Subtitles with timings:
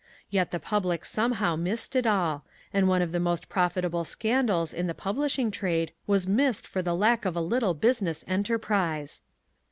[0.31, 4.87] Yet the public somehow missed it all, and one of the most profitable scandals in
[4.87, 9.21] the publishing trade was missed for the lack of a little business enterprise.